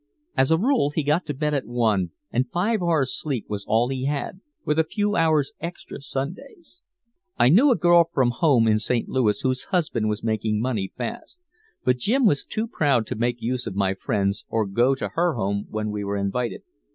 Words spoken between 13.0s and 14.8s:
to make use of my friends or